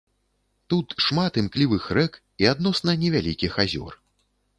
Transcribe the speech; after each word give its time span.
Тут 0.73 0.95
шмат 1.07 1.37
імклівых 1.41 1.83
рэк 1.97 2.13
і 2.45 2.47
адносна 2.53 2.91
невялікіх 3.03 3.53
азёр. 3.65 3.93